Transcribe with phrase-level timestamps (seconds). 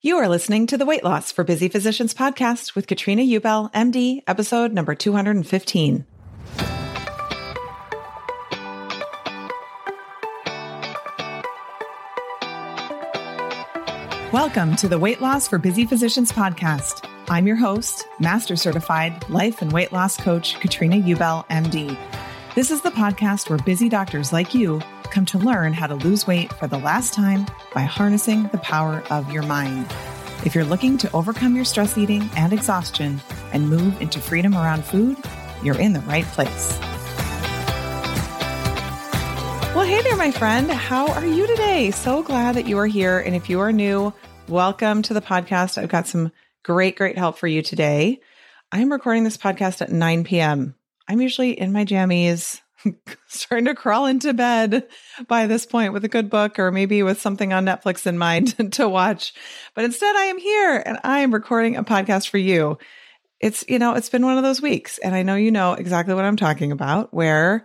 [0.00, 4.22] You are listening to the Weight Loss for Busy Physicians podcast with Katrina Ubell, MD,
[4.28, 6.06] episode number 215.
[14.32, 17.10] Welcome to the Weight Loss for Busy Physicians podcast.
[17.28, 21.98] I'm your host, Master Certified Life and Weight Loss Coach Katrina Ubell, MD.
[22.54, 24.80] This is the podcast where busy doctors like you
[25.10, 29.02] come to learn how to lose weight for the last time by harnessing the power
[29.10, 29.86] of your mind.
[30.44, 33.20] If you're looking to overcome your stress eating and exhaustion
[33.52, 35.16] and move into freedom around food,
[35.62, 36.78] you're in the right place.
[39.74, 40.70] Well, hey there, my friend.
[40.70, 41.90] How are you today?
[41.90, 43.18] So glad that you are here.
[43.18, 44.12] And if you are new,
[44.48, 45.78] welcome to the podcast.
[45.78, 46.32] I've got some
[46.62, 48.20] great, great help for you today.
[48.70, 50.74] I'm recording this podcast at 9 p.m.
[51.08, 52.60] I'm usually in my jammies,
[53.28, 54.88] starting to crawl into bed
[55.26, 58.72] by this point with a good book or maybe with something on Netflix in mind
[58.72, 59.34] to watch.
[59.74, 62.78] But instead, I am here and I am recording a podcast for you.
[63.40, 66.12] It's, you know, it's been one of those weeks, and I know you know exactly
[66.12, 67.64] what I'm talking about, where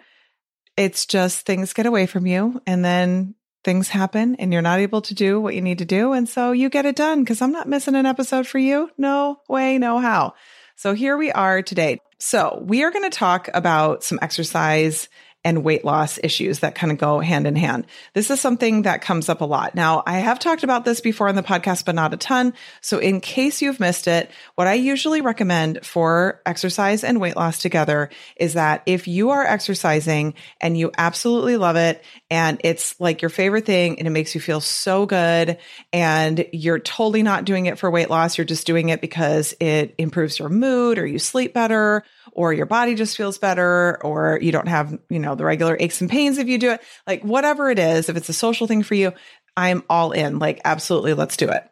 [0.78, 5.02] it's just things get away from you and then things happen and you're not able
[5.02, 6.14] to do what you need to do.
[6.14, 8.90] And so you get it done because I'm not missing an episode for you.
[8.98, 10.34] No way, no how.
[10.76, 12.00] So here we are today.
[12.20, 15.10] So we are going to talk about some exercise
[15.46, 17.86] and weight loss issues that kind of go hand in hand.
[18.14, 19.76] This is something that comes up a lot.
[19.76, 22.54] Now, I have talked about this before in the podcast, but not a ton.
[22.82, 27.60] So in case you've missed it, what I usually recommend for exercise and weight loss
[27.60, 33.22] together is that if you are exercising and you absolutely love it and it's like
[33.22, 35.58] your favorite thing and it makes you feel so good
[35.92, 39.94] and you're totally not doing it for weight loss, you're just doing it because it
[39.98, 42.04] improves your mood or you sleep better
[42.36, 46.02] or your body just feels better or you don't have, you know, the regular aches
[46.02, 46.82] and pains if you do it.
[47.08, 49.14] Like whatever it is, if it's a social thing for you,
[49.56, 50.40] I'm all in.
[50.40, 51.70] Like absolutely, let's do it.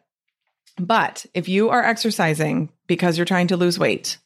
[0.78, 4.18] But if you are exercising because you're trying to lose weight,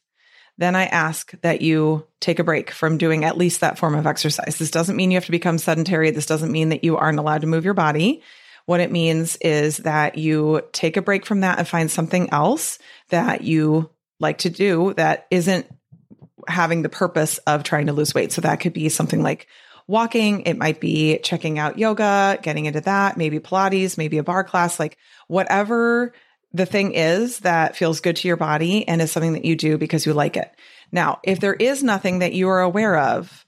[0.58, 4.06] then I ask that you take a break from doing at least that form of
[4.06, 4.56] exercise.
[4.56, 6.10] This doesn't mean you have to become sedentary.
[6.10, 8.22] This doesn't mean that you aren't allowed to move your body.
[8.64, 12.78] What it means is that you take a break from that and find something else
[13.10, 15.66] that you like to do that isn't
[16.48, 18.32] having the purpose of trying to lose weight.
[18.32, 19.46] So that could be something like
[19.86, 20.42] walking.
[20.42, 24.80] It might be checking out yoga, getting into that, maybe Pilates, maybe a barre class,
[24.80, 24.98] like
[25.28, 26.12] whatever
[26.52, 29.78] the thing is that feels good to your body and is something that you do
[29.78, 30.50] because you like it.
[30.90, 33.44] Now, if there is nothing that you are aware of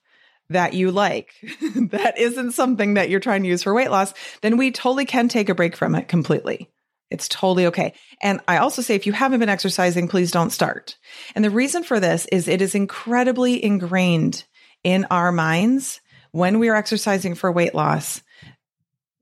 [0.50, 1.34] that you like,
[1.90, 4.12] that isn't something that you're trying to use for weight loss,
[4.42, 6.70] then we totally can take a break from it completely.
[7.10, 7.94] It's totally okay.
[8.22, 10.98] And I also say if you haven't been exercising, please don't start.
[11.34, 14.44] And the reason for this is it is incredibly ingrained
[14.84, 16.00] in our minds
[16.32, 18.22] when we are exercising for weight loss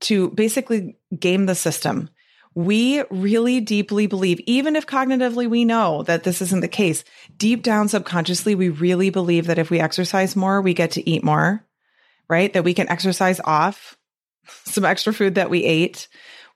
[0.02, 2.10] to basically game the system.
[2.54, 7.04] We really deeply believe, even if cognitively we know that this isn't the case,
[7.36, 11.22] deep down subconsciously, we really believe that if we exercise more, we get to eat
[11.22, 11.66] more
[12.28, 12.52] right?
[12.52, 13.96] That we can exercise off
[14.64, 16.08] some extra food that we ate.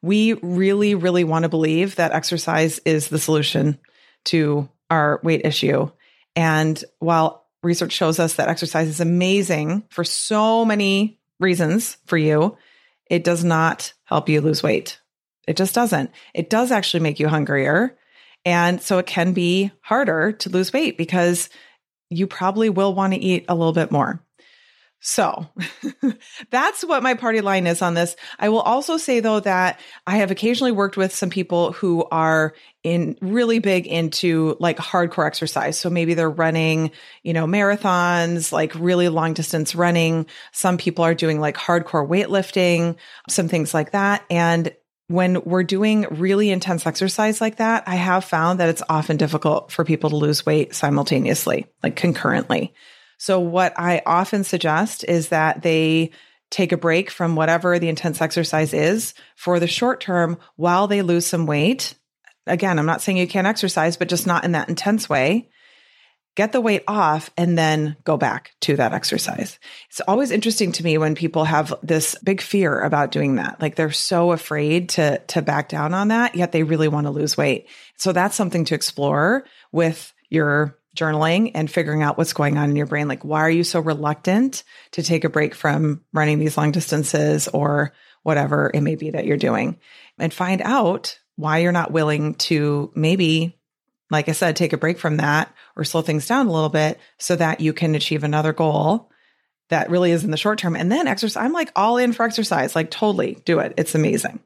[0.03, 3.79] We really, really want to believe that exercise is the solution
[4.27, 5.91] to our weight issue.
[6.37, 12.57] And while research shows us that exercise is amazing for so many reasons for you,
[13.11, 15.01] it does not help you lose weight.
[15.47, 16.11] It just doesn't.
[16.35, 17.97] It does actually make you hungrier.
[18.45, 21.51] And so it can be harder to lose weight because
[22.09, 24.23] you probably will want to eat a little bit more.
[25.01, 25.47] So
[26.51, 28.17] that's what my party line is on this.
[28.39, 32.55] I will also say though that I have occasionally worked with some people who are
[32.85, 35.79] in really big into like hardcore exercise.
[35.79, 36.91] So maybe they're running,
[37.23, 40.27] you know, marathons, like really long distance running.
[40.53, 42.97] Some people are doing like hardcore weightlifting,
[43.29, 44.25] some things like that.
[44.31, 44.75] And
[45.09, 49.73] when we're doing really intense exercise like that, I have found that it's often difficult
[49.73, 52.75] for people to lose weight simultaneously, like concurrently.
[53.21, 56.13] So what I often suggest is that they
[56.49, 61.03] take a break from whatever the intense exercise is for the short term while they
[61.03, 61.95] lose some weight.
[62.47, 65.51] Again, I'm not saying you can't exercise, but just not in that intense way
[66.37, 69.59] get the weight off and then go back to that exercise.
[69.91, 73.61] It's always interesting to me when people have this big fear about doing that.
[73.61, 77.11] Like they're so afraid to to back down on that, yet they really want to
[77.11, 77.69] lose weight.
[77.97, 82.77] So that's something to explore with your journaling and figuring out what's going on in
[82.77, 83.09] your brain.
[83.09, 87.49] Like why are you so reluctant to take a break from running these long distances
[87.49, 87.93] or
[88.23, 89.79] whatever it may be that you're doing?
[90.19, 93.57] And find out why you're not willing to maybe
[94.11, 96.99] like I said, take a break from that or slow things down a little bit
[97.19, 99.09] so that you can achieve another goal
[99.69, 100.75] that really is in the short term.
[100.75, 103.75] And then exercise, I'm like all in for exercise, like totally do it.
[103.77, 104.41] It's amazing.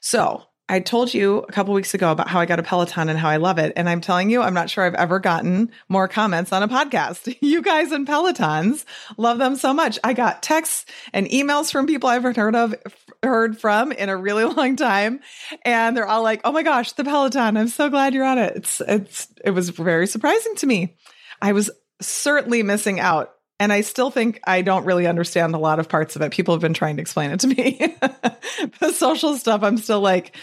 [0.00, 3.18] So I told you a couple weeks ago about how I got a Peloton and
[3.18, 3.72] how I love it.
[3.74, 7.36] And I'm telling you, I'm not sure I've ever gotten more comments on a podcast.
[7.48, 8.84] You guys in Pelotons
[9.16, 9.98] love them so much.
[10.04, 12.74] I got texts and emails from people I haven't heard of,
[13.22, 15.20] heard from in a really long time.
[15.64, 17.56] And they're all like, Oh my gosh, the Peloton.
[17.56, 18.56] I'm so glad you're on it.
[18.56, 20.96] It's, it's, it was very surprising to me.
[21.40, 25.80] I was certainly missing out and I still think I don't really understand a lot
[25.80, 26.32] of parts of it.
[26.32, 27.78] People have been trying to explain it to me.
[28.80, 30.36] the social stuff, I'm still like,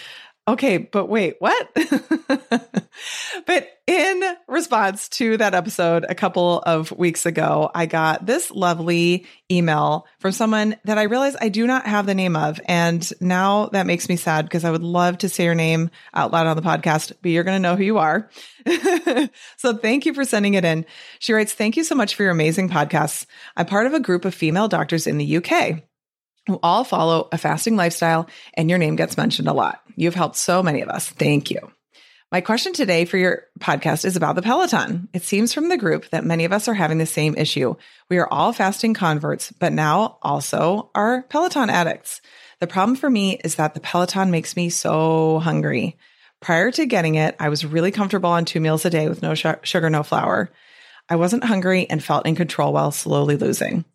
[0.47, 1.69] okay, but wait, what?
[3.45, 9.25] but in response to that episode a couple of weeks ago, I got this lovely
[9.51, 12.59] email from someone that I realized I do not have the name of.
[12.65, 16.31] And now that makes me sad because I would love to say your name out
[16.31, 18.29] loud on the podcast, but you're going to know who you are.
[19.57, 20.85] so thank you for sending it in.
[21.19, 23.25] She writes, Thank you so much for your amazing podcasts.
[23.55, 25.83] I'm part of a group of female doctors in the UK
[26.47, 29.81] who all follow a fasting lifestyle, and your name gets mentioned a lot.
[29.95, 31.09] You've helped so many of us.
[31.09, 31.71] Thank you.
[32.31, 35.07] My question today for your podcast is about the Peloton.
[35.13, 37.75] It seems from the group that many of us are having the same issue.
[38.09, 42.21] We are all fasting converts, but now also are Peloton addicts.
[42.59, 45.97] The problem for me is that the Peloton makes me so hungry.
[46.41, 49.33] Prior to getting it, I was really comfortable on two meals a day with no
[49.33, 50.51] sh- sugar, no flour.
[51.07, 53.85] I wasn't hungry and felt in control while slowly losing.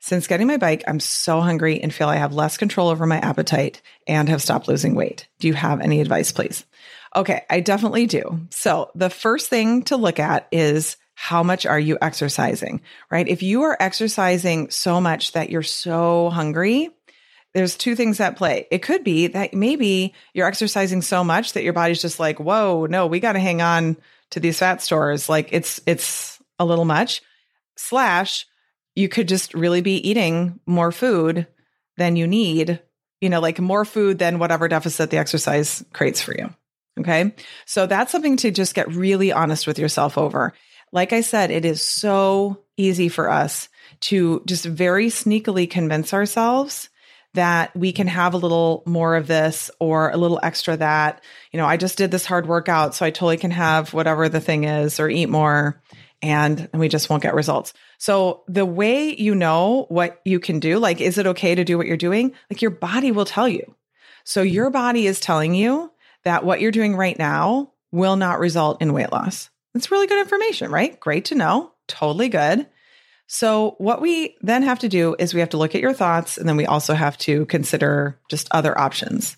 [0.00, 3.18] Since getting my bike, I'm so hungry and feel I have less control over my
[3.18, 5.28] appetite and have stopped losing weight.
[5.40, 6.64] Do you have any advice, please?
[7.16, 8.46] Okay, I definitely do.
[8.50, 12.80] So, the first thing to look at is how much are you exercising,
[13.10, 13.26] right?
[13.26, 16.90] If you are exercising so much that you're so hungry,
[17.54, 18.68] there's two things at play.
[18.70, 22.86] It could be that maybe you're exercising so much that your body's just like, "Whoa,
[22.88, 23.96] no, we got to hang on
[24.30, 25.28] to these fat stores.
[25.28, 27.20] Like it's it's a little much."
[27.74, 28.46] Slash,
[28.98, 31.46] you could just really be eating more food
[31.98, 32.82] than you need,
[33.20, 36.52] you know, like more food than whatever deficit the exercise creates for you.
[36.98, 37.32] Okay.
[37.64, 40.52] So that's something to just get really honest with yourself over.
[40.90, 43.68] Like I said, it is so easy for us
[44.00, 46.88] to just very sneakily convince ourselves
[47.34, 51.22] that we can have a little more of this or a little extra that.
[51.52, 54.40] You know, I just did this hard workout, so I totally can have whatever the
[54.40, 55.80] thing is or eat more
[56.20, 57.72] and we just won't get results.
[57.98, 61.76] So the way you know what you can do, like, is it okay to do
[61.76, 62.32] what you're doing?
[62.50, 63.74] Like your body will tell you.
[64.24, 65.90] So your body is telling you
[66.24, 69.50] that what you're doing right now will not result in weight loss.
[69.74, 70.98] It's really good information, right?
[70.98, 71.72] Great to know.
[71.86, 72.66] Totally good.
[73.30, 76.38] So, what we then have to do is we have to look at your thoughts
[76.38, 79.36] and then we also have to consider just other options.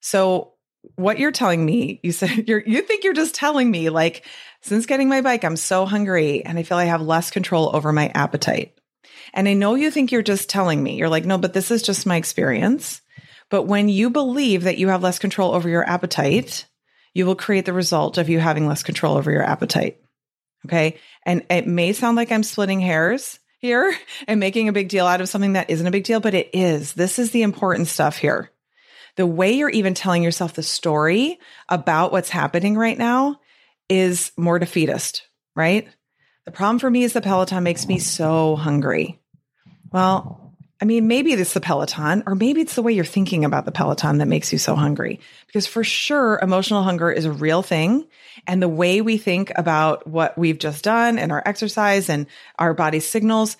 [0.00, 0.54] So,
[0.96, 4.24] what you're telling me, you said you think you're just telling me like
[4.60, 7.92] since getting my bike I'm so hungry and I feel I have less control over
[7.92, 8.74] my appetite.
[9.34, 10.96] And I know you think you're just telling me.
[10.96, 13.02] You're like, "No, but this is just my experience."
[13.50, 16.66] But when you believe that you have less control over your appetite,
[17.14, 19.98] you will create the result of you having less control over your appetite.
[20.66, 20.98] Okay?
[21.24, 23.38] And it may sound like I'm splitting hairs.
[23.58, 23.92] here
[24.28, 26.50] and making a big deal out of something that isn't a big deal, but it
[26.52, 26.92] is.
[26.92, 28.50] This is the important stuff here.
[29.16, 33.40] The way you're even telling yourself the story about what's happening right now
[33.88, 35.88] is more defeatist, right?
[36.44, 39.18] The problem for me is the Peloton makes me so hungry.
[39.92, 43.64] Well, I mean, maybe it's the Peloton, or maybe it's the way you're thinking about
[43.64, 45.18] the Peloton that makes you so hungry.
[45.46, 48.06] Because for sure, emotional hunger is a real thing.
[48.46, 52.26] And the way we think about what we've just done and our exercise and
[52.58, 53.56] our body signals,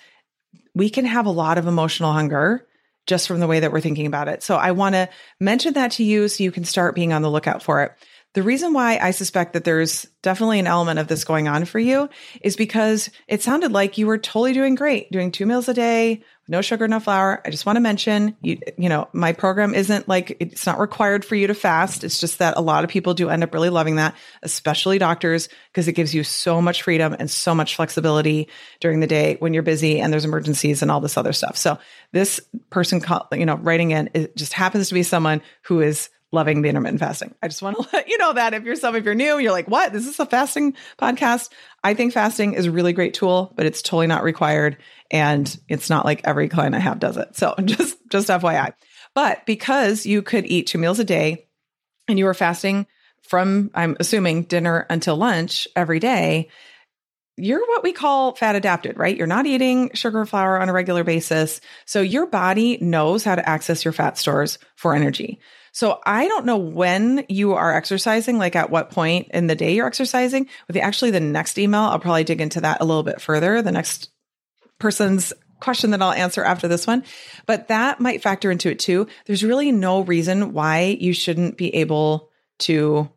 [0.73, 2.65] we can have a lot of emotional hunger
[3.05, 4.41] just from the way that we're thinking about it.
[4.41, 5.09] So I want to
[5.39, 7.91] mention that to you so you can start being on the lookout for it.
[8.33, 11.79] The reason why I suspect that there's definitely an element of this going on for
[11.79, 12.09] you
[12.41, 16.23] is because it sounded like you were totally doing great, doing two meals a day,
[16.47, 17.41] no sugar, no flour.
[17.43, 21.25] I just want to mention, you, you know, my program isn't like, it's not required
[21.25, 22.03] for you to fast.
[22.03, 25.49] It's just that a lot of people do end up really loving that, especially doctors,
[25.71, 28.47] because it gives you so much freedom and so much flexibility
[28.79, 31.57] during the day when you're busy and there's emergencies and all this other stuff.
[31.57, 31.79] So
[32.11, 36.09] this person, call, you know, writing in, it just happens to be someone who is
[36.31, 37.33] loving the intermittent fasting.
[37.41, 39.51] I just want to let you know that if you're some, if you're new, you're
[39.51, 39.93] like, what?
[39.93, 41.49] This is a fasting podcast.
[41.83, 44.77] I think fasting is a really great tool, but it's totally not required.
[45.11, 47.35] And it's not like every client I have does it.
[47.35, 48.73] So just, just FYI.
[49.15, 51.47] But because you could eat two meals a day
[52.07, 52.85] and you were fasting
[53.23, 56.49] from, I'm assuming dinner until lunch every day,
[57.37, 59.15] you're what we call fat adapted, right?
[59.15, 61.61] You're not eating sugar or flour on a regular basis.
[61.85, 65.39] So your body knows how to access your fat stores for energy.
[65.79, 69.75] So I don't know when you are exercising, like at what point in the day
[69.75, 70.49] you're exercising.
[70.67, 73.61] With the, actually the next email, I'll probably dig into that a little bit further.
[73.61, 74.09] The next
[74.77, 75.31] person's
[75.61, 77.05] question that I'll answer after this one,
[77.45, 79.07] but that might factor into it too.
[79.25, 83.09] There's really no reason why you shouldn't be able to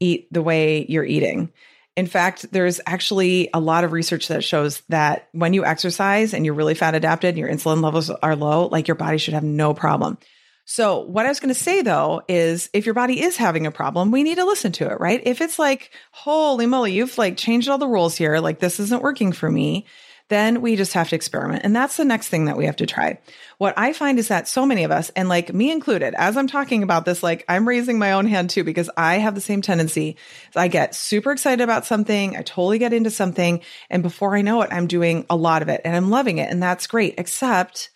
[0.00, 1.52] eat the way you're eating.
[1.94, 6.46] In fact, there's actually a lot of research that shows that when you exercise and
[6.46, 9.44] you're really fat adapted, and your insulin levels are low, like your body should have
[9.44, 10.16] no problem.
[10.64, 13.72] So, what I was going to say though is if your body is having a
[13.72, 15.20] problem, we need to listen to it, right?
[15.24, 19.02] If it's like, holy moly, you've like changed all the rules here, like this isn't
[19.02, 19.86] working for me,
[20.28, 21.62] then we just have to experiment.
[21.64, 23.18] And that's the next thing that we have to try.
[23.58, 26.46] What I find is that so many of us, and like me included, as I'm
[26.46, 29.62] talking about this, like I'm raising my own hand too, because I have the same
[29.62, 30.16] tendency.
[30.56, 32.36] I get super excited about something.
[32.36, 33.60] I totally get into something.
[33.90, 36.50] And before I know it, I'm doing a lot of it and I'm loving it.
[36.50, 37.90] And that's great, except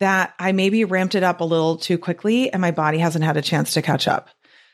[0.00, 3.36] that I maybe ramped it up a little too quickly and my body hasn't had
[3.36, 4.28] a chance to catch up.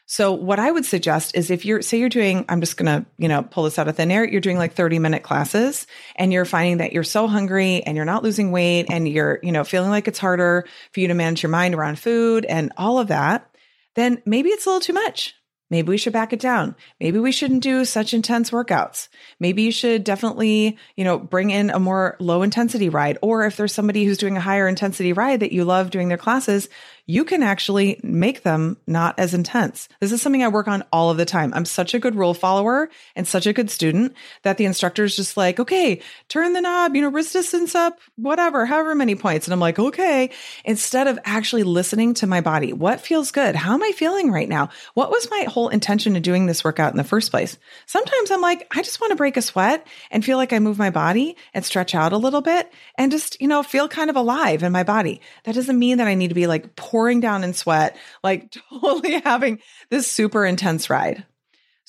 [0.07, 3.09] So what I would suggest is if you're say you're doing I'm just going to,
[3.17, 5.87] you know, pull this out of thin air, you're doing like 30 minute classes
[6.17, 9.53] and you're finding that you're so hungry and you're not losing weight and you're, you
[9.53, 12.99] know, feeling like it's harder for you to manage your mind around food and all
[12.99, 13.55] of that,
[13.95, 15.37] then maybe it's a little too much.
[15.71, 16.75] Maybe we should back it down.
[16.99, 19.09] Maybe we shouldn't do such intense workouts.
[19.39, 23.19] Maybe you should definitely, you know, bring in a more low intensity ride.
[23.23, 26.19] Or if there's somebody who's doing a higher intensity ride that you love doing their
[26.19, 26.69] classes,
[27.11, 29.89] you can actually make them not as intense.
[29.99, 31.53] This is something I work on all of the time.
[31.53, 35.37] I'm such a good rule follower and such a good student that the instructor's just
[35.37, 39.49] like, okay, turn the knob, you know, resistance up, whatever, however many points.
[39.49, 40.31] And I'm like, okay,
[40.65, 43.57] instead of actually listening to my body, what feels good?
[43.57, 44.71] How am I feeling right now?
[44.95, 47.59] What was my whole intention of doing this workout in the first place?
[47.87, 50.79] Sometimes I'm like, I just want to break a sweat and feel like I move
[50.79, 54.17] my body and stretch out a little bit and just, you know, feel kind of
[54.17, 55.21] alive in my body.
[55.45, 59.21] That doesn't mean that I need to be like pouring down in sweat, like totally
[59.21, 61.25] having this super intense ride.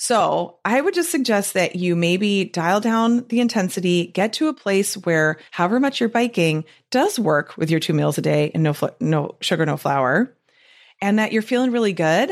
[0.02, 4.54] So I would just suggest that you maybe dial down the intensity, get to a
[4.54, 8.64] place where however much you're biking does work with your two meals a day and
[8.64, 10.36] no, fl- no sugar, no flour,
[11.02, 12.32] and that you're feeling really good.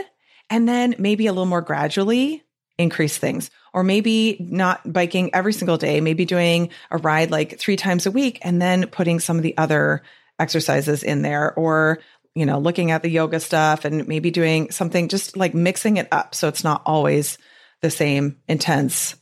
[0.50, 2.44] And then maybe a little more gradually
[2.77, 7.75] increase things or maybe not biking every single day, maybe doing a ride like three
[7.75, 10.01] times a week and then putting some of the other
[10.39, 12.00] exercises in there or
[12.34, 16.08] you know looking at the yoga stuff and maybe doing something just like mixing it
[16.13, 17.38] up so it's not always
[17.82, 19.15] the same intense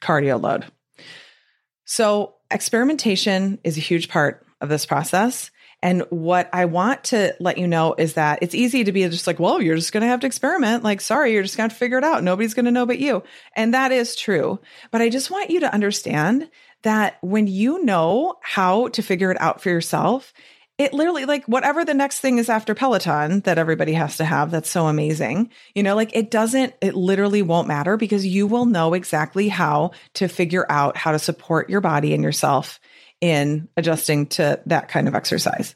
[0.00, 0.64] cardio load.
[1.84, 5.50] So experimentation is a huge part of this process
[5.82, 9.28] and what I want to let you know is that it's easy to be just
[9.28, 10.82] like, well, you're just going to have to experiment.
[10.82, 12.24] Like, sorry, you're just going to figure it out.
[12.24, 13.22] Nobody's going to know but you.
[13.54, 14.58] And that is true.
[14.90, 16.50] But I just want you to understand
[16.82, 20.32] that when you know how to figure it out for yourself,
[20.78, 24.52] it literally like whatever the next thing is after Peloton that everybody has to have
[24.52, 25.50] that's so amazing.
[25.74, 29.90] You know, like it doesn't it literally won't matter because you will know exactly how
[30.14, 32.78] to figure out how to support your body and yourself
[33.20, 35.74] in adjusting to that kind of exercise.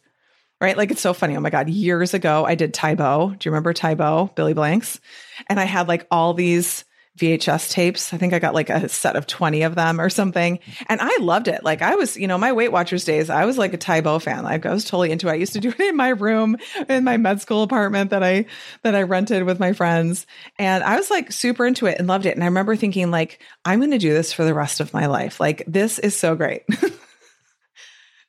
[0.60, 0.76] Right?
[0.76, 1.36] Like it's so funny.
[1.36, 1.68] Oh my God.
[1.68, 3.34] Years ago, I did Tae Bo.
[3.36, 5.00] Do you remember Tae Bo, Billy Blanks?
[5.48, 6.84] And I had like all these
[7.18, 8.14] VHS tapes.
[8.14, 10.60] I think I got like a set of 20 of them or something.
[10.88, 11.62] And I loved it.
[11.62, 14.18] Like I was, you know, my Weight Watchers days, I was like a Tae Bo
[14.18, 14.44] fan.
[14.44, 15.32] Like I was totally into it.
[15.32, 16.56] I used to do it in my room
[16.88, 18.46] in my med school apartment that I
[18.82, 20.26] that I rented with my friends.
[20.58, 22.34] And I was like super into it and loved it.
[22.34, 25.06] And I remember thinking like, I'm going to do this for the rest of my
[25.06, 25.38] life.
[25.38, 26.62] Like this is so great.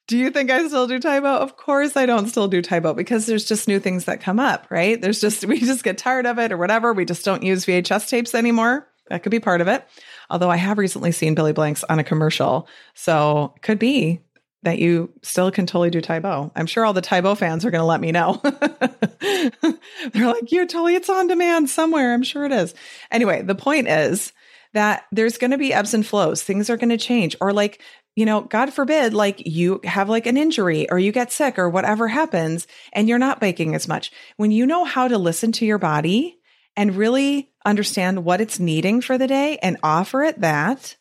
[0.08, 1.38] Do you think I still do Bo?
[1.38, 4.68] Of course I don't still do Bo because there's just new things that come up,
[4.70, 5.02] right?
[5.02, 6.94] There's just, we just get tired of it or whatever.
[6.94, 8.88] We just don't use VHS tapes anymore.
[9.10, 9.86] That could be part of it.
[10.30, 12.68] Although I have recently seen Billy Blanks on a commercial.
[12.94, 14.22] So could be
[14.64, 16.52] that you still can totally do Bo.
[16.56, 18.42] I'm sure all the Tae Bo fans are going to let me know.
[19.22, 22.14] They're like, you're totally, it's on demand somewhere.
[22.14, 22.74] I'm sure it is.
[23.12, 24.32] Anyway, the point is
[24.74, 26.44] that there's going to be ebbs and flows.
[26.44, 27.36] Things are going to change.
[27.42, 27.82] Or like
[28.16, 31.70] you know, God forbid, like you have like an injury or you get sick or
[31.70, 34.12] whatever happens and you're not baking as much.
[34.38, 36.38] When you know how to listen to your body
[36.76, 40.96] and really understand what it's needing for the day and offer it that,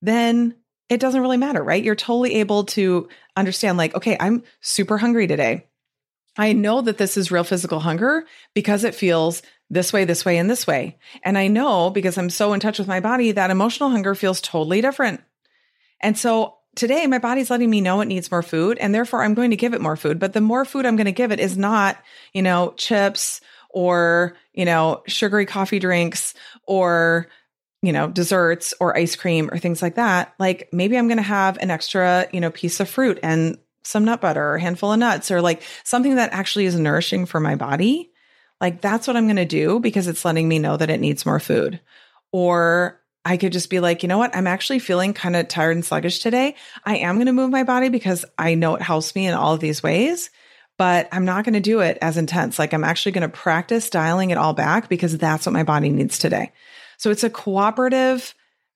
[0.00, 0.54] then
[0.88, 1.82] it doesn't really matter, right?
[1.82, 5.66] You're totally able to understand, like, okay, I'm super hungry today.
[6.36, 10.38] I know that this is real physical hunger because it feels this way, this way,
[10.38, 10.98] and this way.
[11.22, 14.40] And I know because I'm so in touch with my body that emotional hunger feels
[14.40, 15.22] totally different.
[16.02, 19.34] And so today my body's letting me know it needs more food and therefore I'm
[19.34, 20.18] going to give it more food.
[20.18, 21.98] But the more food I'm going to give it is not,
[22.32, 23.40] you know, chips
[23.70, 26.34] or, you know, sugary coffee drinks
[26.66, 27.28] or,
[27.82, 30.34] you know, desserts or ice cream or things like that.
[30.38, 34.04] Like maybe I'm going to have an extra, you know, piece of fruit and some
[34.04, 37.40] nut butter or a handful of nuts or like something that actually is nourishing for
[37.40, 38.10] my body.
[38.60, 41.26] Like that's what I'm going to do because it's letting me know that it needs
[41.26, 41.80] more food.
[42.30, 44.34] Or I could just be like, you know what?
[44.34, 46.56] I'm actually feeling kind of tired and sluggish today.
[46.84, 49.54] I am going to move my body because I know it helps me in all
[49.54, 50.30] of these ways,
[50.76, 52.58] but I'm not going to do it as intense.
[52.58, 55.90] Like I'm actually going to practice dialing it all back because that's what my body
[55.90, 56.52] needs today.
[56.98, 58.34] So it's a cooperative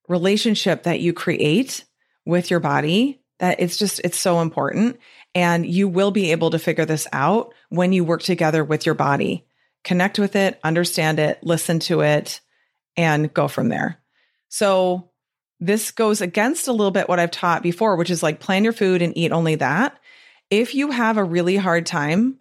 [0.08, 1.84] relationship that you create
[2.24, 4.98] with your body that it's just, it's so important.
[5.34, 8.94] And you will be able to figure this out when you work together with your
[8.94, 9.44] body.
[9.84, 12.40] Connect with it, understand it, listen to it,
[12.96, 14.00] and go from there.
[14.48, 15.10] So
[15.60, 18.72] this goes against a little bit what I've taught before, which is like plan your
[18.72, 19.98] food and eat only that.
[20.50, 22.38] If you have a really hard time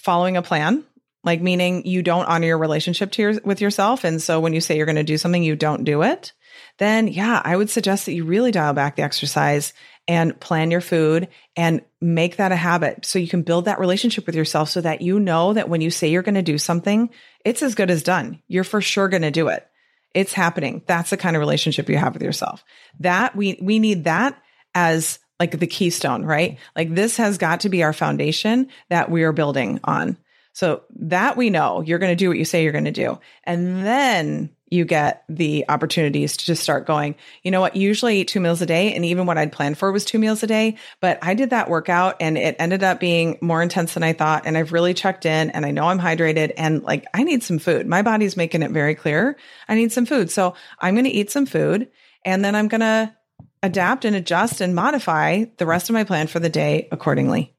[0.00, 0.84] following a plan,
[1.22, 4.60] like meaning you don't honor your relationship to your, with yourself, and so when you
[4.60, 6.32] say you're going to do something, you don't do it,
[6.78, 9.72] then yeah, I would suggest that you really dial back the exercise
[10.06, 14.26] and plan your food and make that a habit so you can build that relationship
[14.26, 17.08] with yourself so that you know that when you say you're going to do something,
[17.44, 18.42] it's as good as done.
[18.46, 19.66] You're for sure going to do it.
[20.14, 20.82] It's happening.
[20.86, 22.64] That's the kind of relationship you have with yourself.
[23.00, 24.40] That we we need that
[24.74, 26.58] as like the keystone, right?
[26.76, 30.16] Like this has got to be our foundation that we are building on.
[30.54, 33.18] So that we know you're going to do what you say you're going to do.
[33.42, 38.28] And then you get the opportunities to just start going, you know what, usually eat
[38.28, 38.94] two meals a day.
[38.94, 40.76] And even what I'd planned for was two meals a day.
[41.00, 44.46] But I did that workout and it ended up being more intense than I thought.
[44.46, 47.58] And I've really checked in and I know I'm hydrated and like I need some
[47.58, 47.86] food.
[47.86, 49.36] My body's making it very clear.
[49.68, 50.30] I need some food.
[50.30, 51.90] So I'm going to eat some food
[52.24, 53.14] and then I'm going to
[53.62, 57.53] adapt and adjust and modify the rest of my plan for the day accordingly.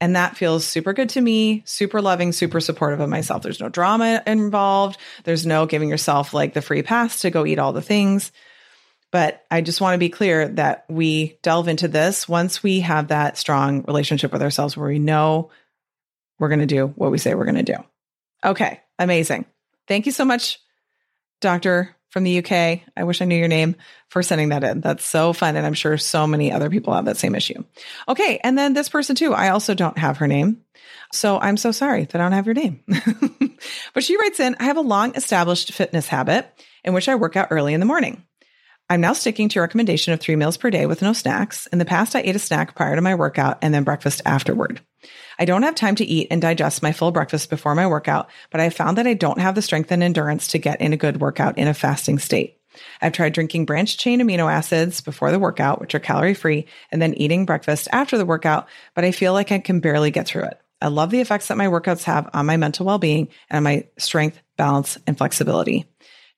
[0.00, 3.42] And that feels super good to me, super loving, super supportive of myself.
[3.42, 4.98] There's no drama involved.
[5.24, 8.32] There's no giving yourself like the free pass to go eat all the things.
[9.10, 13.08] But I just want to be clear that we delve into this once we have
[13.08, 15.50] that strong relationship with ourselves where we know
[16.38, 17.84] we're going to do what we say we're going to do.
[18.44, 19.44] Okay, amazing.
[19.86, 20.60] Thank you so much,
[21.40, 22.80] Dr from the UK.
[22.96, 23.76] I wish I knew your name
[24.08, 24.80] for sending that in.
[24.80, 25.56] That's so fun.
[25.56, 27.64] And I'm sure so many other people have that same issue.
[28.08, 28.40] Okay.
[28.42, 30.62] And then this person too, I also don't have her name.
[31.12, 32.82] So I'm so sorry that I don't have your name.
[33.94, 36.48] but she writes in I have a long established fitness habit
[36.84, 38.24] in which I work out early in the morning.
[38.90, 41.68] I'm now sticking to a recommendation of three meals per day with no snacks.
[41.68, 44.80] In the past, I ate a snack prior to my workout and then breakfast afterward.
[45.38, 48.60] I don't have time to eat and digest my full breakfast before my workout, but
[48.60, 51.20] I found that I don't have the strength and endurance to get in a good
[51.20, 52.58] workout in a fasting state.
[53.00, 57.00] I've tried drinking branched chain amino acids before the workout, which are calorie free, and
[57.00, 60.46] then eating breakfast after the workout, but I feel like I can barely get through
[60.46, 60.60] it.
[60.82, 63.62] I love the effects that my workouts have on my mental well being and on
[63.62, 65.86] my strength, balance, and flexibility.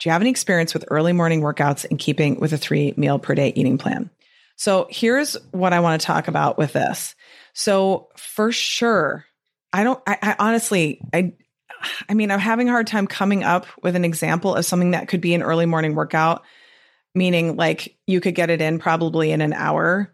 [0.02, 3.20] Do you have any experience with early morning workouts in keeping with a three meal
[3.20, 4.10] per day eating plan?
[4.56, 7.14] So here's what I want to talk about with this.
[7.52, 9.24] So for sure,
[9.72, 11.34] I don't, I, I honestly, I,
[12.08, 15.06] I mean, I'm having a hard time coming up with an example of something that
[15.06, 16.42] could be an early morning workout,
[17.14, 20.12] meaning like you could get it in probably in an hour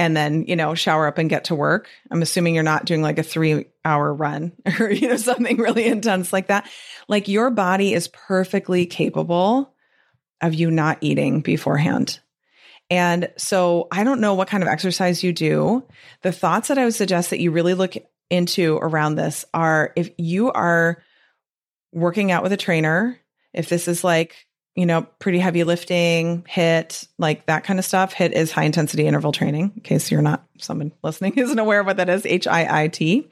[0.00, 1.86] and then, you know, shower up and get to work.
[2.10, 5.84] I'm assuming you're not doing like a three hour run or, you know, something really
[5.84, 6.66] intense like that.
[7.06, 9.74] Like your body is perfectly capable
[10.40, 12.18] of you not eating beforehand.
[12.88, 15.86] And so I don't know what kind of exercise you do.
[16.22, 17.94] The thoughts that I would suggest that you really look
[18.30, 21.02] into around this are if you are
[21.92, 23.20] working out with a trainer,
[23.52, 28.14] if this is like, you know, pretty heavy lifting, HIIT, like that kind of stuff.
[28.14, 31.86] HIIT is high intensity interval training, in case you're not someone listening isn't aware of
[31.86, 33.30] what that is, H I I T.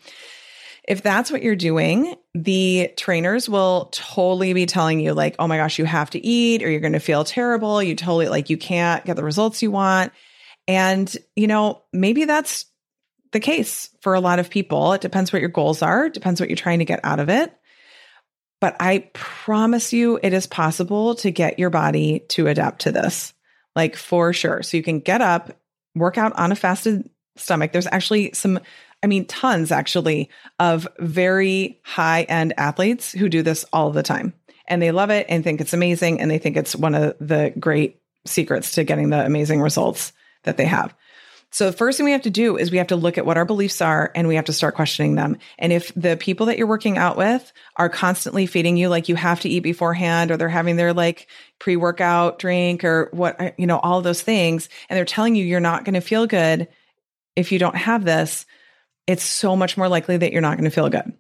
[0.87, 5.59] If that's what you're doing, the trainers will totally be telling you, like, oh my
[5.59, 7.83] gosh, you have to eat or you're going to feel terrible.
[7.83, 10.13] You totally, like, you can't get the results you want.
[10.67, 12.65] And, you know, maybe that's
[13.33, 14.95] the case for a lot of people.
[14.95, 17.53] It depends what your goals are, depends what you're trying to get out of it.
[18.61, 23.33] But I promise you, it is possible to get your body to adapt to this,
[23.77, 24.63] like for sure.
[24.63, 25.57] So you can get up,
[25.95, 27.73] work out on a fasted stomach.
[27.73, 28.59] There's actually some
[29.03, 34.33] I mean, tons actually of very high end athletes who do this all the time
[34.67, 36.21] and they love it and think it's amazing.
[36.21, 40.13] And they think it's one of the great secrets to getting the amazing results
[40.45, 40.95] that they have.
[41.51, 43.39] So the first thing we have to do is we have to look at what
[43.39, 45.39] our beliefs are and we have to start questioning them.
[45.59, 49.15] And if the people that you're working out with are constantly feeding you like you
[49.17, 51.27] have to eat beforehand or they're having their like
[51.59, 55.59] pre-workout drink or what uh, you know all those things and they're telling you you're
[55.59, 56.69] not going to feel good
[57.39, 58.47] if you don't have this,
[59.07, 61.13] it's so much more likely that you're not going to feel good.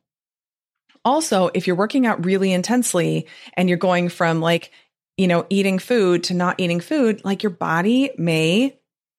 [1.04, 4.72] Also, if you're working out really intensely and you're going from like,
[5.16, 8.77] you know, eating food to not eating food, like your body may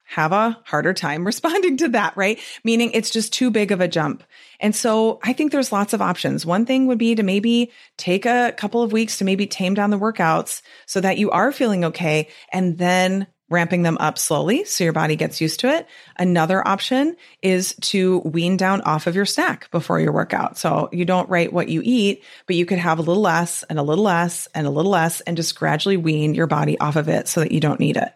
[0.10, 2.39] have a harder time responding to that, right?
[2.63, 4.24] Meaning it's just too big of a jump.
[4.60, 6.45] And so I think there's lots of options.
[6.45, 9.91] One thing would be to maybe take a couple of weeks to maybe tame down
[9.91, 14.84] the workouts so that you are feeling okay and then ramping them up slowly so
[14.84, 15.88] your body gets used to it.
[16.17, 20.58] Another option is to wean down off of your snack before your workout.
[20.58, 23.80] So you don't write what you eat, but you could have a little less and
[23.80, 27.10] a little less and a little less and just gradually wean your body off of
[27.10, 28.13] it so that you don't need it.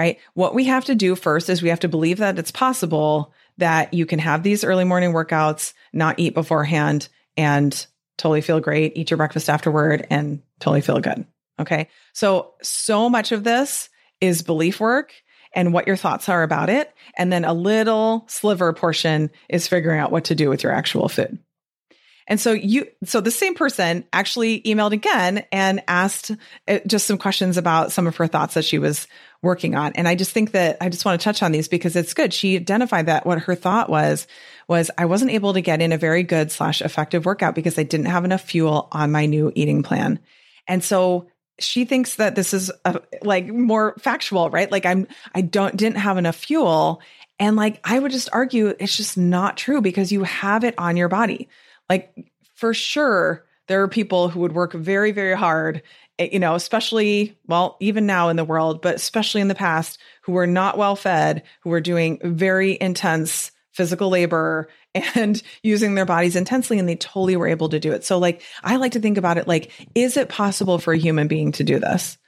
[0.00, 0.18] Right?
[0.32, 3.92] What we have to do first is we have to believe that it's possible that
[3.92, 7.86] you can have these early morning workouts, not eat beforehand and
[8.16, 11.26] totally feel great, eat your breakfast afterward and totally feel good.
[11.60, 11.88] Okay.
[12.14, 13.90] So, so much of this
[14.22, 15.12] is belief work
[15.54, 16.90] and what your thoughts are about it.
[17.18, 21.10] And then a little sliver portion is figuring out what to do with your actual
[21.10, 21.38] food.
[22.30, 26.30] And so you, so the same person actually emailed again and asked
[26.68, 29.08] uh, just some questions about some of her thoughts that she was
[29.42, 29.92] working on.
[29.94, 32.32] And I just think that I just want to touch on these because it's good.
[32.32, 34.26] She identified that what her thought was,
[34.68, 37.82] was I wasn't able to get in a very good slash effective workout because I
[37.82, 40.18] didn't have enough fuel on my new eating plan.
[40.68, 44.70] And so she thinks that this is a, like more factual, right?
[44.70, 47.00] Like I'm, I don't, didn't have enough fuel.
[47.38, 50.96] And like, I would just argue it's just not true because you have it on
[50.96, 51.48] your body.
[51.88, 52.14] Like
[52.54, 55.82] for sure, there are people who would work very, very hard,
[56.20, 59.98] Eh, you know, especially, well, even now in the world, but especially in the past,
[60.22, 64.68] who were not well fed, who were doing very intense physical labor
[65.14, 68.04] and using their bodies intensely and they totally were able to do it.
[68.04, 71.28] So like I like to think about it like is it possible for a human
[71.28, 72.18] being to do this?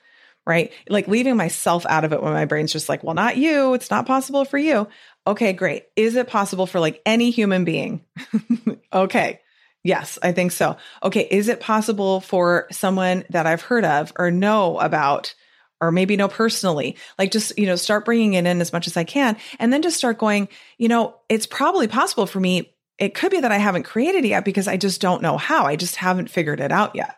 [0.47, 0.73] Right?
[0.89, 3.91] Like leaving myself out of it when my brain's just like, well, not you, it's
[3.91, 4.89] not possible for you.
[5.27, 5.85] Okay, great.
[5.95, 8.05] Is it possible for like any human being?
[8.93, 9.41] okay.
[9.85, 10.77] Yes, I think so.
[11.03, 15.35] Okay, is it possible for someone that I've heard of or know about
[15.83, 18.97] or maybe know personally like just you know start bringing it in as much as
[18.97, 22.73] i can and then just start going you know it's probably possible for me.
[22.99, 25.67] It could be that i haven't created it yet because i just don't know how.
[25.67, 27.17] I just haven't figured it out yet.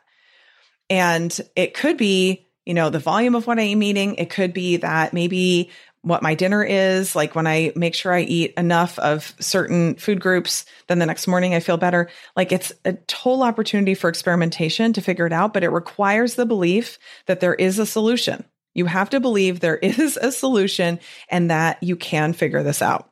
[0.88, 4.14] And it could be you know the volume of what i'm eating.
[4.14, 5.70] It could be that maybe
[6.04, 10.20] what my dinner is like when i make sure i eat enough of certain food
[10.20, 14.92] groups then the next morning i feel better like it's a total opportunity for experimentation
[14.92, 18.86] to figure it out but it requires the belief that there is a solution you
[18.86, 23.10] have to believe there is a solution and that you can figure this out.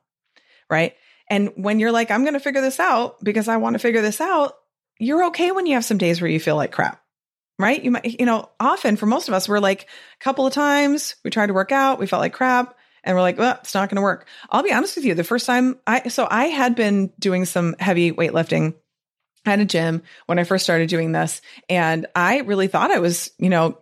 [0.69, 0.95] Right.
[1.29, 4.03] And when you're like, I'm going to figure this out because I want to figure
[4.03, 4.55] this out,
[4.99, 7.01] you're okay when you have some days where you feel like crap.
[7.59, 7.83] Right.
[7.83, 11.15] You might, you know, often for most of us, we're like a couple of times
[11.25, 13.89] we tried to work out, we felt like crap and we're like, well, it's not
[13.89, 14.27] going to work.
[14.51, 15.15] I'll be honest with you.
[15.15, 18.75] The first time I, so I had been doing some heavy weightlifting
[19.45, 21.43] at a gym when I first started doing this.
[21.69, 23.79] And I really thought I was, you know,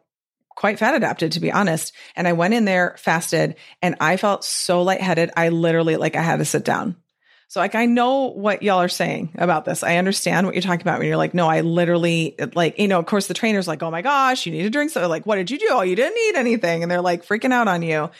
[0.56, 1.94] quite fat adapted to be honest.
[2.16, 5.30] And I went in there, fasted, and I felt so lightheaded.
[5.36, 6.96] I literally like I had to sit down.
[7.48, 9.82] So like I know what y'all are saying about this.
[9.82, 12.98] I understand what you're talking about when you're like, no, I literally like, you know,
[12.98, 15.36] of course the trainer's like, oh my gosh, you need to drink so like, what
[15.36, 15.68] did you do?
[15.70, 16.82] Oh, you didn't eat anything.
[16.82, 18.10] And they're like freaking out on you.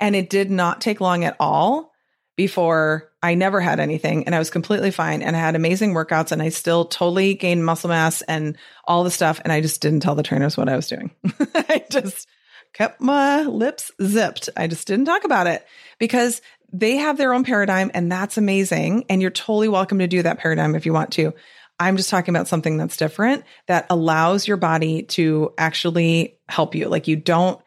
[0.00, 1.92] And it did not take long at all
[2.36, 6.32] before I never had anything and I was completely fine and I had amazing workouts
[6.32, 9.40] and I still totally gained muscle mass and all the stuff.
[9.44, 11.10] And I just didn't tell the trainers what I was doing.
[11.54, 12.26] I just
[12.72, 14.50] kept my lips zipped.
[14.56, 15.64] I just didn't talk about it
[15.98, 19.04] because they have their own paradigm and that's amazing.
[19.08, 21.32] And you're totally welcome to do that paradigm if you want to.
[21.78, 26.88] I'm just talking about something that's different that allows your body to actually help you.
[26.88, 27.60] Like you don't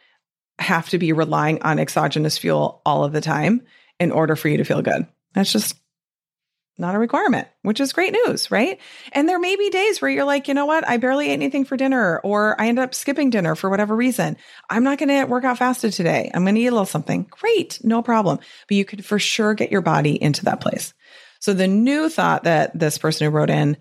[0.60, 3.62] have to be relying on exogenous fuel all of the time
[4.00, 5.06] in order for you to feel good.
[5.34, 5.76] That's just
[6.80, 8.80] not a requirement, which is great news, right?
[9.12, 10.88] And there may be days where you're like, you know what?
[10.88, 14.38] I barely ate anything for dinner, or I end up skipping dinner for whatever reason.
[14.70, 16.30] I'm not going to work out fasted today.
[16.34, 17.24] I'm going to eat a little something.
[17.32, 17.80] Great.
[17.84, 18.40] No problem.
[18.68, 20.94] But you could for sure get your body into that place.
[21.40, 23.78] So the new thought that this person who wrote in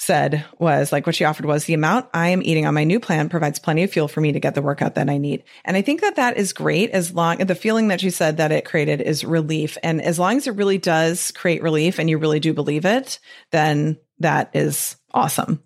[0.00, 2.98] said was like what she offered was the amount I am eating on my new
[2.98, 5.44] plan provides plenty of fuel for me to get the workout that I need.
[5.62, 8.50] And I think that that is great as long the feeling that she said that
[8.50, 9.76] it created is relief.
[9.82, 13.18] And as long as it really does create relief and you really do believe it,
[13.52, 15.62] then that is awesome.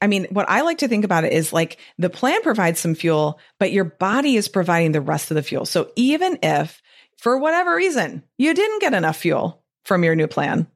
[0.00, 2.94] I mean, what I like to think about it is like the plan provides some
[2.94, 5.66] fuel, but your body is providing the rest of the fuel.
[5.66, 6.80] So even if
[7.18, 10.68] for whatever reason you didn't get enough fuel from your new plan,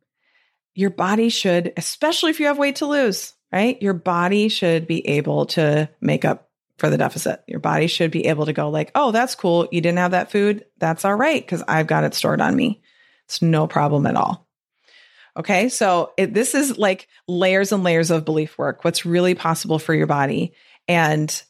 [0.77, 3.81] your body should, especially if you have weight to lose, right?
[3.81, 7.43] Your body should be able to make up for the deficit.
[7.49, 9.67] Your body should be able to go like, "Oh, that's cool.
[9.73, 10.67] You didn't have that food.
[10.77, 12.83] That's all right cuz I've got it stored on me."
[13.25, 14.47] It's no problem at all.
[15.35, 15.71] Okay?
[15.71, 18.85] So, it, this is like layers and layers of belief work.
[18.85, 20.53] What's really possible for your body
[20.87, 21.43] and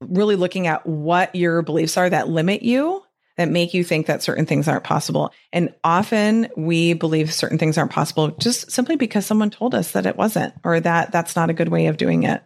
[0.00, 3.03] really looking at what your beliefs are that limit you
[3.36, 5.32] that make you think that certain things aren't possible.
[5.52, 10.06] And often we believe certain things aren't possible just simply because someone told us that
[10.06, 12.42] it wasn't or that that's not a good way of doing it.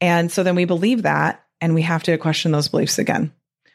[0.00, 3.32] And so then we believe that and we have to question those beliefs again.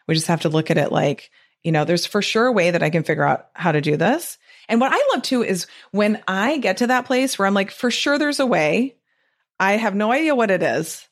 [0.07, 1.31] We just have to look at it like,
[1.63, 3.95] you know, there's for sure a way that I can figure out how to do
[3.95, 4.37] this.
[4.67, 7.71] And what I love too is when I get to that place where I'm like,
[7.71, 8.97] for sure there's a way.
[9.59, 11.07] I have no idea what it is.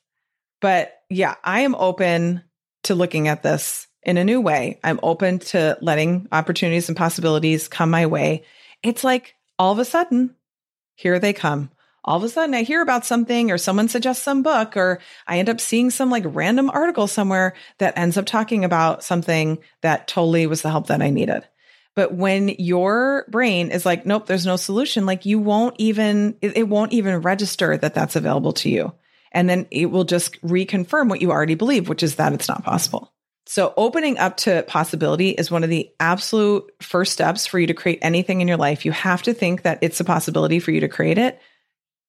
[0.60, 2.42] But yeah, I am open
[2.84, 4.80] to looking at this in a new way.
[4.82, 8.44] I'm open to letting opportunities and possibilities come my way.
[8.82, 10.34] It's like all of a sudden,
[10.94, 11.70] here they come.
[12.02, 15.38] All of a sudden, I hear about something or someone suggests some book, or I
[15.38, 20.08] end up seeing some like random article somewhere that ends up talking about something that
[20.08, 21.46] totally was the help that I needed.
[21.94, 26.56] But when your brain is like, nope, there's no solution, like you won't even, it,
[26.56, 28.94] it won't even register that that's available to you.
[29.32, 32.64] And then it will just reconfirm what you already believe, which is that it's not
[32.64, 33.12] possible.
[33.46, 37.74] So opening up to possibility is one of the absolute first steps for you to
[37.74, 38.84] create anything in your life.
[38.84, 41.40] You have to think that it's a possibility for you to create it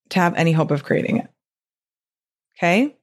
[0.10, 1.28] to have any hope of creating it.
[2.58, 2.96] Okay.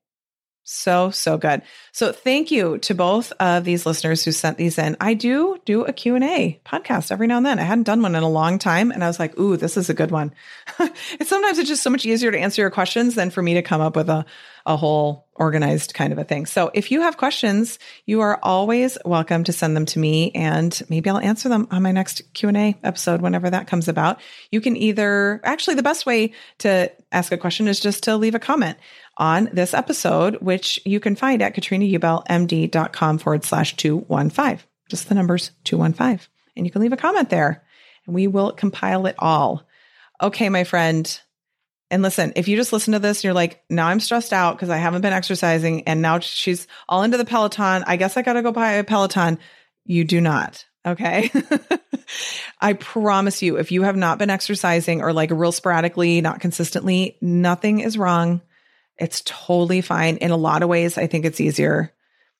[0.70, 1.62] So, so good.
[1.92, 4.98] So thank you to both of these listeners who sent these in.
[5.00, 7.58] I do do a Q&A podcast every now and then.
[7.58, 9.88] I hadn't done one in a long time and I was like, ooh, this is
[9.88, 10.34] a good one.
[11.22, 13.80] sometimes it's just so much easier to answer your questions than for me to come
[13.80, 14.26] up with a,
[14.68, 16.44] a whole organized kind of a thing.
[16.44, 20.80] So if you have questions, you are always welcome to send them to me and
[20.90, 24.20] maybe I'll answer them on my next Q&A episode whenever that comes about.
[24.52, 28.34] You can either actually the best way to ask a question is just to leave
[28.34, 28.76] a comment
[29.16, 34.60] on this episode, which you can find at katrinaubellmd.com forward slash 215.
[34.90, 36.28] Just the numbers 215.
[36.56, 37.64] And you can leave a comment there
[38.04, 39.66] and we will compile it all.
[40.20, 41.20] Okay, my friend.
[41.90, 44.56] And listen, if you just listen to this and you're like, now I'm stressed out
[44.56, 47.84] because I haven't been exercising and now she's all into the Peloton.
[47.86, 49.38] I guess I got to go buy a Peloton.
[49.84, 50.66] You do not.
[50.86, 51.30] Okay.
[52.60, 57.16] I promise you, if you have not been exercising or like real sporadically, not consistently,
[57.20, 58.42] nothing is wrong.
[58.98, 60.16] It's totally fine.
[60.18, 61.92] In a lot of ways, I think it's easier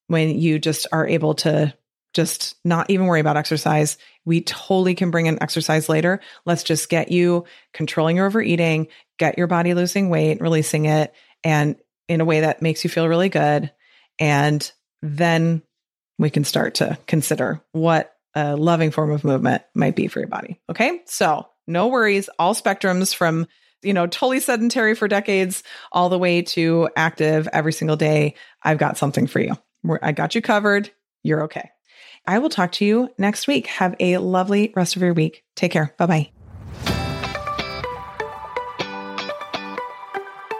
[0.09, 1.75] when you just are able to
[2.15, 3.99] just not even worry about exercise.
[4.25, 6.21] We totally can bring in exercise later.
[6.45, 11.77] Let's just get you controlling your overeating, get your body losing weight, releasing it, and
[12.09, 13.71] in a way that makes you feel really good.
[14.19, 14.71] And
[15.03, 15.63] then
[16.19, 20.29] we can start to consider what a loving form of movement might be for your
[20.29, 20.61] body.
[20.71, 21.03] Okay.
[21.07, 23.47] So no worries, all spectrums from
[23.83, 28.35] you know, totally sedentary for decades, all the way to active every single day.
[28.63, 29.57] I've got something for you.
[30.03, 30.91] I got you covered.
[31.23, 31.71] You're okay.
[32.29, 33.69] I will talk to you next week.
[33.69, 35.45] Have a lovely rest of your week.
[35.57, 35.95] Take care.
[35.97, 36.31] Bye bye.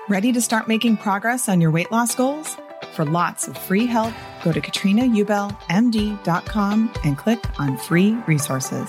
[0.09, 2.57] Ready to start making progress on your weight loss goals?
[2.95, 8.89] For lots of free help, go to katrinaubellmd.com and click on free resources.